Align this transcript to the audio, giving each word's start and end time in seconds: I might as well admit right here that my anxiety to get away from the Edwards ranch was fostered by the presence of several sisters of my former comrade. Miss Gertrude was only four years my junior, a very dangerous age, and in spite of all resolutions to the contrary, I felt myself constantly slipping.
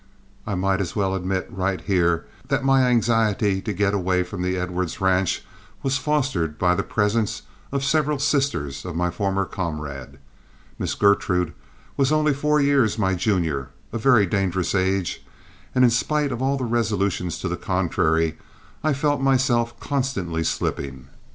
I 0.47 0.55
might 0.55 0.81
as 0.81 0.95
well 0.95 1.13
admit 1.13 1.47
right 1.51 1.79
here 1.79 2.25
that 2.47 2.65
my 2.65 2.87
anxiety 2.87 3.61
to 3.61 3.71
get 3.71 3.93
away 3.93 4.23
from 4.23 4.41
the 4.41 4.57
Edwards 4.57 4.99
ranch 4.99 5.43
was 5.83 5.99
fostered 5.99 6.57
by 6.57 6.73
the 6.73 6.81
presence 6.81 7.43
of 7.71 7.83
several 7.83 8.17
sisters 8.17 8.83
of 8.83 8.95
my 8.95 9.11
former 9.11 9.45
comrade. 9.45 10.17
Miss 10.79 10.95
Gertrude 10.95 11.53
was 11.97 12.11
only 12.11 12.33
four 12.33 12.59
years 12.59 12.97
my 12.97 13.13
junior, 13.13 13.69
a 13.93 13.99
very 13.99 14.25
dangerous 14.25 14.73
age, 14.73 15.23
and 15.75 15.83
in 15.83 15.91
spite 15.91 16.31
of 16.31 16.41
all 16.41 16.57
resolutions 16.57 17.37
to 17.37 17.47
the 17.47 17.55
contrary, 17.55 18.39
I 18.83 18.93
felt 18.93 19.21
myself 19.21 19.79
constantly 19.79 20.43
slipping. 20.43 21.09